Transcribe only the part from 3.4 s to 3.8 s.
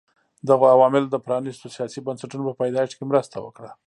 وکړه.